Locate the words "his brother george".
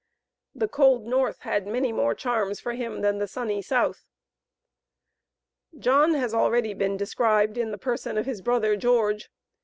8.25-9.29